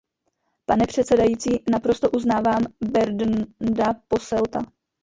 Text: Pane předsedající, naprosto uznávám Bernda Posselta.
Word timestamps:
Pane 0.65 0.87
předsedající, 0.87 1.63
naprosto 1.71 2.11
uznávám 2.11 2.63
Bernda 2.91 3.93
Posselta. 4.07 4.59